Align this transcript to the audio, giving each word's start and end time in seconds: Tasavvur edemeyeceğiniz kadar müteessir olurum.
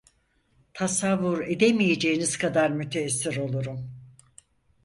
Tasavvur 0.73 1.41
edemeyeceğiniz 1.43 2.37
kadar 2.37 2.69
müteessir 2.71 3.37
olurum. 3.37 3.91